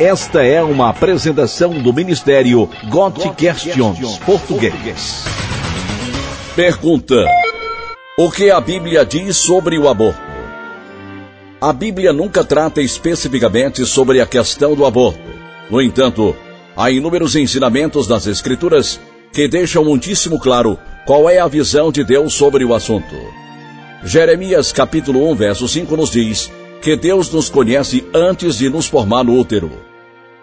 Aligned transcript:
Esta 0.00 0.42
é 0.42 0.62
uma 0.62 0.88
apresentação 0.88 1.74
do 1.74 1.92
Ministério 1.92 2.70
God 2.88 3.18
Questions 3.36 4.16
Português. 4.24 5.24
Pergunta: 6.56 7.22
O 8.16 8.30
que 8.30 8.50
a 8.50 8.58
Bíblia 8.62 9.04
diz 9.04 9.36
sobre 9.36 9.78
o 9.78 9.90
aborto? 9.90 10.18
A 11.60 11.70
Bíblia 11.70 12.14
nunca 12.14 12.42
trata 12.42 12.80
especificamente 12.80 13.84
sobre 13.84 14.22
a 14.22 14.26
questão 14.26 14.74
do 14.74 14.86
aborto. 14.86 15.20
No 15.68 15.82
entanto, 15.82 16.34
há 16.74 16.90
inúmeros 16.90 17.36
ensinamentos 17.36 18.08
nas 18.08 18.26
Escrituras 18.26 18.98
que 19.34 19.46
deixam 19.48 19.84
muitíssimo 19.84 20.40
claro 20.40 20.78
qual 21.04 21.28
é 21.28 21.40
a 21.40 21.46
visão 21.46 21.92
de 21.92 22.02
Deus 22.02 22.32
sobre 22.32 22.64
o 22.64 22.72
assunto. 22.72 23.16
Jeremias 24.02 24.72
capítulo 24.72 25.30
1, 25.30 25.34
verso 25.34 25.68
5 25.68 25.94
nos 25.94 26.10
diz 26.10 26.50
que 26.80 26.96
Deus 26.96 27.30
nos 27.30 27.50
conhece 27.50 28.02
antes 28.14 28.56
de 28.56 28.70
nos 28.70 28.86
formar 28.86 29.22
no 29.22 29.38
útero. 29.38 29.89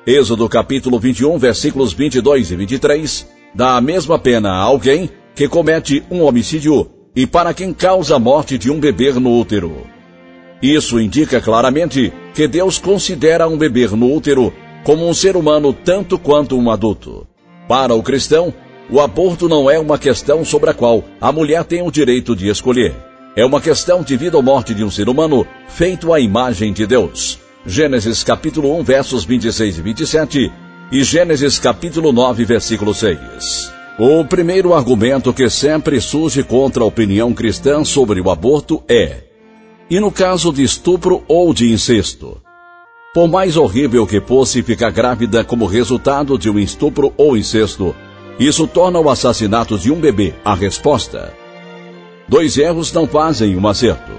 Êxodo 0.07 0.47
capítulo 0.47 0.97
21, 0.97 1.37
versículos 1.37 1.91
22 1.91 2.51
e 2.51 2.55
23 2.55 3.27
dá 3.53 3.75
a 3.75 3.81
mesma 3.81 4.17
pena 4.17 4.51
a 4.51 4.61
alguém 4.61 5.09
que 5.35 5.49
comete 5.49 6.01
um 6.09 6.21
homicídio 6.21 6.89
e 7.13 7.27
para 7.27 7.53
quem 7.53 7.73
causa 7.73 8.15
a 8.15 8.19
morte 8.19 8.57
de 8.57 8.71
um 8.71 8.79
bebê 8.79 9.11
no 9.11 9.37
útero. 9.37 9.85
Isso 10.61 10.97
indica 10.97 11.41
claramente 11.41 12.13
que 12.33 12.47
Deus 12.47 12.77
considera 12.77 13.49
um 13.49 13.57
bebê 13.57 13.85
no 13.87 14.15
útero 14.15 14.53
como 14.85 15.05
um 15.05 15.13
ser 15.13 15.35
humano 15.35 15.73
tanto 15.73 16.17
quanto 16.17 16.57
um 16.57 16.71
adulto. 16.71 17.27
Para 17.67 17.93
o 17.93 18.01
cristão, 18.01 18.53
o 18.89 19.01
aborto 19.01 19.49
não 19.49 19.69
é 19.69 19.77
uma 19.77 19.97
questão 19.97 20.45
sobre 20.45 20.69
a 20.69 20.73
qual 20.73 21.03
a 21.19 21.33
mulher 21.33 21.65
tem 21.65 21.81
o 21.81 21.91
direito 21.91 22.33
de 22.33 22.47
escolher. 22.47 22.95
É 23.35 23.45
uma 23.45 23.59
questão 23.59 24.01
de 24.03 24.15
vida 24.15 24.37
ou 24.37 24.41
morte 24.41 24.73
de 24.73 24.85
um 24.85 24.89
ser 24.89 25.09
humano 25.09 25.45
feito 25.67 26.13
à 26.13 26.19
imagem 26.21 26.71
de 26.71 26.87
Deus. 26.87 27.45
Gênesis 27.69 28.23
capítulo 28.23 28.79
1, 28.79 28.83
versos 28.83 29.25
26 29.25 29.77
e 29.77 29.81
27 29.81 30.51
e 30.89 31.03
Gênesis 31.03 31.59
capítulo 31.59 32.13
9, 32.13 32.45
versículo 32.45 32.93
6. 32.93 33.73
O 33.99 34.23
primeiro 34.23 34.73
argumento 34.73 35.33
que 35.33 35.49
sempre 35.49 35.99
surge 35.99 36.43
contra 36.43 36.81
a 36.81 36.85
opinião 36.85 37.33
cristã 37.33 37.83
sobre 37.83 38.21
o 38.21 38.31
aborto 38.31 38.81
é: 38.87 39.25
e 39.89 39.99
no 39.99 40.09
caso 40.09 40.53
de 40.53 40.63
estupro 40.63 41.25
ou 41.27 41.53
de 41.53 41.69
incesto? 41.69 42.41
Por 43.13 43.27
mais 43.27 43.57
horrível 43.57 44.07
que 44.07 44.21
fosse 44.21 44.63
ficar 44.63 44.91
grávida 44.91 45.43
como 45.43 45.65
resultado 45.65 46.37
de 46.37 46.49
um 46.49 46.57
estupro 46.57 47.13
ou 47.17 47.35
incesto, 47.35 47.93
isso 48.39 48.65
torna 48.65 48.97
o 48.97 49.09
assassinato 49.09 49.77
de 49.77 49.91
um 49.91 49.99
bebê 49.99 50.33
a 50.45 50.55
resposta. 50.55 51.33
Dois 52.29 52.57
erros 52.57 52.93
não 52.93 53.05
fazem 53.05 53.57
um 53.57 53.67
acerto. 53.67 54.13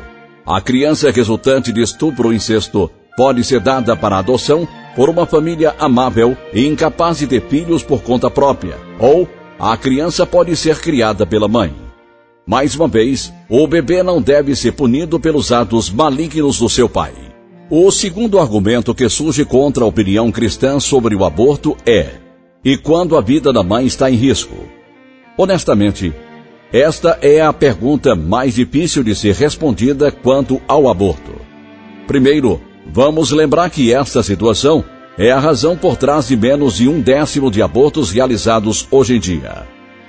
A 0.44 0.60
criança 0.60 1.10
resultante 1.10 1.72
de 1.72 1.80
estupro 1.80 2.28
ou 2.28 2.34
incesto 2.34 2.90
pode 3.18 3.42
ser 3.42 3.58
dada 3.58 3.96
para 3.96 4.18
adoção 4.18 4.68
por 4.94 5.10
uma 5.10 5.26
família 5.26 5.74
amável 5.80 6.36
e 6.54 6.64
incapaz 6.64 7.18
de 7.18 7.26
ter 7.26 7.42
filhos 7.48 7.82
por 7.82 8.00
conta 8.00 8.30
própria, 8.30 8.78
ou 9.00 9.28
a 9.58 9.76
criança 9.76 10.24
pode 10.24 10.54
ser 10.54 10.78
criada 10.78 11.26
pela 11.26 11.48
mãe. 11.48 11.74
Mais 12.46 12.76
uma 12.76 12.86
vez, 12.86 13.32
o 13.48 13.66
bebê 13.66 14.04
não 14.04 14.22
deve 14.22 14.54
ser 14.54 14.70
punido 14.70 15.18
pelos 15.18 15.50
atos 15.50 15.90
malignos 15.90 16.60
do 16.60 16.68
seu 16.68 16.88
pai. 16.88 17.12
O 17.68 17.90
segundo 17.90 18.38
argumento 18.38 18.94
que 18.94 19.08
surge 19.08 19.44
contra 19.44 19.82
a 19.82 19.88
opinião 19.88 20.30
cristã 20.30 20.78
sobre 20.78 21.16
o 21.16 21.24
aborto 21.24 21.76
é: 21.84 22.12
e 22.64 22.76
quando 22.76 23.16
a 23.16 23.20
vida 23.20 23.52
da 23.52 23.64
mãe 23.64 23.84
está 23.84 24.08
em 24.08 24.14
risco? 24.14 24.54
Honestamente, 25.36 26.14
esta 26.72 27.18
é 27.20 27.40
a 27.40 27.52
pergunta 27.52 28.14
mais 28.14 28.54
difícil 28.54 29.02
de 29.02 29.16
ser 29.16 29.34
respondida 29.34 30.12
quanto 30.12 30.62
ao 30.68 30.88
aborto. 30.88 31.32
Primeiro, 32.06 32.67
vamos 32.88 33.30
lembrar 33.30 33.70
que 33.70 33.92
esta 33.92 34.22
situação 34.22 34.84
é 35.18 35.32
a 35.32 35.38
razão 35.38 35.76
por 35.76 35.96
trás 35.96 36.28
de 36.28 36.36
menos 36.36 36.76
de 36.76 36.88
um 36.88 37.00
décimo 37.00 37.50
de 37.50 37.60
abortos 37.60 38.10
realizados 38.10 38.86
hoje 38.90 39.16
em 39.16 39.20
dia. 39.20 39.66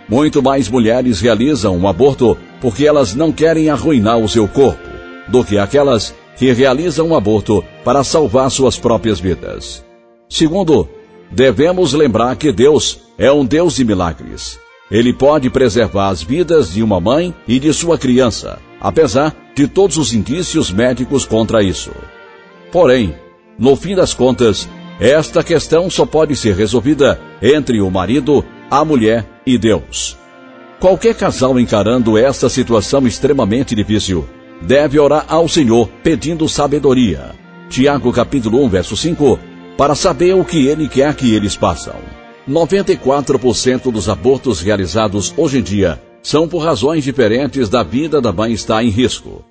Muito 0.08 0.42
mais 0.42 0.70
mulheres 0.70 1.20
realizam 1.20 1.78
um 1.78 1.88
aborto 1.88 2.38
porque 2.62 2.86
elas 2.86 3.14
não 3.14 3.32
querem 3.32 3.70
arruinar 3.70 4.18
o 4.18 4.30
seu 4.30 4.48
corpo, 4.48 4.90
do 5.28 5.44
que 5.44 5.58
aquelas 5.58 6.14
que 6.38 6.52
realizam 6.52 7.10
um 7.10 7.16
aborto 7.16 7.64
para 7.84 8.04
salvar 8.04 8.50
suas 8.50 8.78
próprias 8.78 9.20
vidas. 9.20 9.84
Segundo, 10.30 10.88
devemos 11.32 11.94
lembrar 11.94 12.36
que 12.36 12.52
Deus 12.52 13.00
é 13.18 13.32
um 13.32 13.46
Deus 13.46 13.76
de 13.76 13.84
milagres. 13.84 14.60
Ele 14.92 15.14
pode 15.14 15.50
preservar 15.50 16.10
as 16.10 16.24
vidas 16.24 16.74
de 16.74 16.82
uma 16.82 17.00
mãe 17.00 17.34
e 17.48 17.60
de 17.60 17.72
sua 17.74 17.98
criança, 17.98 18.58
apesar 18.80 19.36
de 19.56 19.68
todos 19.68 19.98
os 19.98 20.14
indícios 20.14 20.72
médicos 20.72 21.26
contra 21.26 21.62
isso. 21.62 21.92
Porém, 22.72 23.16
no 23.58 23.76
fim 23.76 23.96
das 23.96 24.14
contas, 24.14 24.68
esta 25.00 25.44
questão 25.44 25.90
só 25.90 26.06
pode 26.06 26.36
ser 26.36 26.56
resolvida 26.56 27.20
entre 27.42 27.82
o 27.82 27.90
marido, 27.90 28.44
a 28.70 28.84
mulher 28.84 29.26
e 29.46 29.58
Deus. 29.58 30.18
Qualquer 30.80 31.16
casal 31.16 31.60
encarando 31.60 32.18
esta 32.18 32.48
situação 32.48 33.06
extremamente 33.06 33.76
difícil 33.76 34.28
deve 34.62 35.00
orar 35.00 35.26
ao 35.28 35.48
Senhor 35.48 35.90
pedindo 36.04 36.48
sabedoria. 36.48 37.32
Tiago 37.70 38.12
capítulo 38.12 38.64
1, 38.66 38.70
verso 38.70 38.98
5, 38.98 39.40
para 39.78 39.96
saber 39.96 40.36
o 40.36 40.44
que 40.44 40.68
ele 40.68 40.88
quer 40.88 41.14
que 41.16 41.34
eles 41.34 41.56
façam. 41.56 41.96
94% 42.50 43.92
dos 43.92 44.10
abortos 44.10 44.62
realizados 44.62 45.34
hoje 45.38 45.60
em 45.60 45.62
dia 45.62 46.02
são 46.22 46.48
por 46.48 46.60
razões 46.60 47.04
diferentes 47.04 47.70
da 47.70 47.84
vida 47.84 48.20
da 48.20 48.34
mãe 48.34 48.52
estar 48.52 48.84
em 48.84 48.90
risco. 48.90 49.44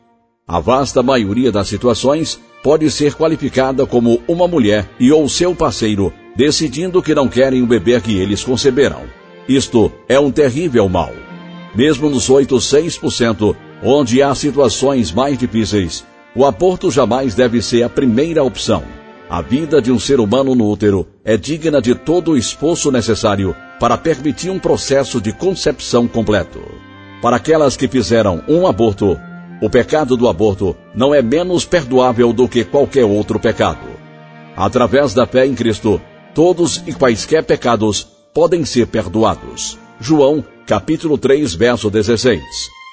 A 0.48 0.60
vasta 0.60 1.03
maioria 1.03 1.53
das 1.53 1.69
situações 1.69 2.41
pode 2.62 2.91
ser 2.91 3.14
qualificada 3.14 3.84
como 3.84 4.22
uma 4.26 4.48
mulher 4.48 4.88
e 4.98 5.12
ou 5.12 5.28
seu 5.28 5.54
parceiro 5.54 6.10
decidindo 6.34 7.03
que 7.03 7.14
não 7.14 7.28
querem 7.28 7.62
o 7.62 7.66
bebê 7.66 8.00
que 8.00 8.16
eles 8.16 8.42
conceberam. 8.42 9.03
Isto 9.47 9.92
é 10.09 10.19
um 10.19 10.31
terrível 10.31 10.88
mal. 10.88 11.12
Mesmo 11.75 12.09
nos 12.09 12.31
8,6%, 12.31 13.54
onde 13.82 14.22
há 14.22 14.34
situações 14.34 15.12
mais 15.12 15.36
difíceis, 15.36 16.06
o 16.34 16.47
aborto 16.47 16.91
jamais 16.91 17.34
deve 17.34 17.60
ser 17.60 17.82
a 17.82 17.88
primeira 17.91 18.42
opção. 18.42 18.82
A 19.28 19.42
vida 19.42 19.82
de 19.82 19.92
um 19.92 19.98
ser 19.98 20.19
humano 20.19 20.54
no 20.54 20.70
útero 20.70 21.06
é 21.25 21.36
digna 21.36 21.82
de 21.82 21.94
todo 21.94 22.30
o 22.30 22.36
esforço 22.38 22.91
necessário 22.91 23.54
para 23.78 23.98
permitir 23.98 24.48
um 24.48 24.59
processo 24.59 25.20
de 25.20 25.30
concepção 25.30 26.09
completo. 26.09 26.60
Para 27.20 27.36
aquelas 27.36 27.76
que 27.76 27.86
fizeram 27.86 28.42
um 28.48 28.66
aborto, 28.66 29.19
o 29.61 29.69
pecado 29.69 30.17
do 30.17 30.29
aborto 30.29 30.77
não 30.95 31.15
é 31.15 31.21
menos 31.23 31.65
perdoável 31.65 32.33
do 32.33 32.49
que 32.49 32.65
qualquer 32.65 33.05
outro 33.05 33.39
pecado. 33.39 33.87
Através 34.57 35.15
da 35.15 35.27
fé 35.27 35.47
em 35.47 35.55
Cristo, 35.55 36.01
todos 36.35 36.83
e 36.87 36.93
quaisquer 36.93 37.45
pecados 37.45 38.07
podem 38.33 38.65
ser 38.65 38.87
perdoados. 38.87 39.79
João, 40.01 40.45
capítulo 40.67 41.19
3, 41.19 41.55
verso 41.55 41.91
16. 41.91 42.43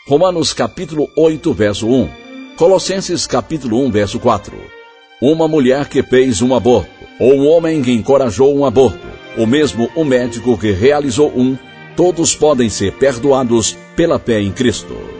Romanos, 0.07 0.53
capítulo 0.53 1.07
8, 1.17 1.53
verso 1.53 1.87
1. 1.87 2.09
Colossenses, 2.57 3.27
capítulo 3.27 3.85
1, 3.85 3.91
verso 3.91 4.19
4 4.19 4.75
uma 5.21 5.47
mulher 5.47 5.87
que 5.87 6.03
fez 6.03 6.41
um 6.41 6.53
aborto, 6.53 6.89
ou 7.19 7.33
um 7.33 7.47
homem 7.47 7.81
que 7.81 7.91
encorajou 7.91 8.55
um 8.55 8.65
aborto, 8.65 9.07
ou 9.37 9.47
mesmo 9.47 9.89
um 9.95 10.03
médico 10.03 10.57
que 10.57 10.71
realizou 10.71 11.31
um, 11.35 11.57
todos 11.95 12.35
podem 12.35 12.69
ser 12.69 12.93
perdoados 12.93 13.77
pela 13.95 14.19
fé 14.19 14.41
em 14.41 14.51
Cristo. 14.51 15.14